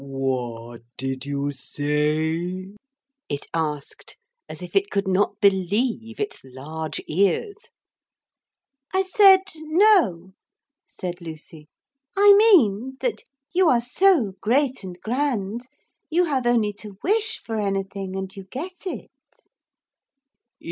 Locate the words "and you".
18.15-18.45